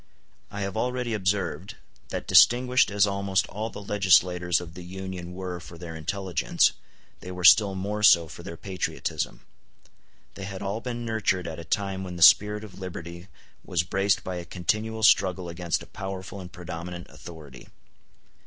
I 0.49 0.61
have 0.61 0.75
already 0.75 1.13
observed 1.13 1.75
that 2.09 2.25
distinguished 2.25 2.89
as 2.89 3.05
almost 3.05 3.45
all 3.49 3.69
the 3.69 3.83
legislators 3.83 4.59
of 4.59 4.73
the 4.73 4.81
Union 4.81 5.31
were 5.35 5.59
for 5.59 5.77
their 5.77 5.95
intelligence, 5.95 6.71
they 7.19 7.29
were 7.31 7.43
still 7.43 7.75
more 7.75 8.01
so 8.01 8.27
for 8.27 8.41
their 8.41 8.57
patriotism. 8.57 9.41
They 10.33 10.45
had 10.45 10.63
all 10.63 10.81
been 10.81 11.05
nurtured 11.05 11.47
at 11.47 11.59
a 11.59 11.63
time 11.63 12.03
when 12.03 12.15
the 12.15 12.23
spirit 12.23 12.63
of 12.63 12.79
liberty 12.79 13.27
was 13.63 13.83
braced 13.83 14.23
by 14.23 14.37
a 14.37 14.43
continual 14.45 15.03
struggle 15.03 15.49
against 15.49 15.83
a 15.83 15.85
powerful 15.85 16.41
and 16.41 16.51
predominant 16.51 17.05
authority. 17.07 17.67